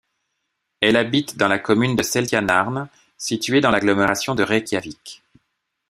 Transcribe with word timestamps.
Elle 0.79 0.95
habite 0.95 1.37
dans 1.37 1.47
la 1.47 1.59
commune 1.59 1.95
de 1.95 2.01
Seltjarnarnes, 2.01 2.89
située 3.19 3.61
dans 3.61 3.69
l'agglomération 3.69 4.33
de 4.33 4.41
Reykjavik. 4.41 5.21